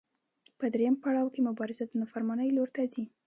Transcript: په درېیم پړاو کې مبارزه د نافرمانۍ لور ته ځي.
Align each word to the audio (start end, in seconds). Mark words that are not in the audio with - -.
په 0.59 0.65
درېیم 0.73 0.95
پړاو 1.03 1.33
کې 1.33 1.45
مبارزه 1.47 1.83
د 1.87 1.91
نافرمانۍ 2.01 2.49
لور 2.53 2.69
ته 2.75 2.81
ځي. 2.93 3.03